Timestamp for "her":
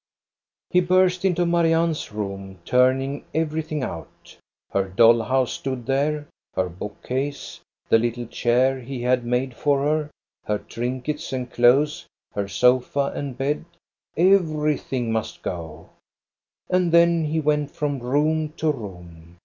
4.71-4.85, 6.55-6.69, 9.83-10.09, 10.45-10.57, 12.33-12.47